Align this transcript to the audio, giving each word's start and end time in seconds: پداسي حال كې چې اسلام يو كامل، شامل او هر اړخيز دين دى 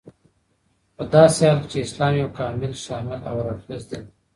پداسي 0.97 1.43
حال 1.47 1.57
كې 1.61 1.67
چې 1.71 1.77
اسلام 1.85 2.13
يو 2.21 2.29
كامل، 2.39 2.71
شامل 2.83 3.19
او 3.29 3.35
هر 3.39 3.47
اړخيز 3.51 3.83
دين 3.89 4.03
دى 4.05 4.11